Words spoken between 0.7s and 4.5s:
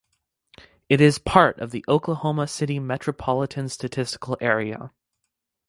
It is part of the Oklahoma City Metropolitan Statistical